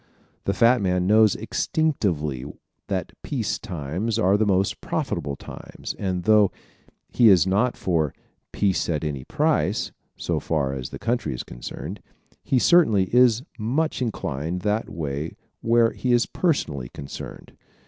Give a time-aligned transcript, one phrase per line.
[0.45, 2.43] The fat man knows instinctively
[2.87, 6.51] that peace times are the most profitable times and though
[7.11, 8.11] he is not for
[8.51, 12.01] "peace at any price" so far as the country is concerned,
[12.43, 17.55] he certainly is much inclined that way where he is personally concerned.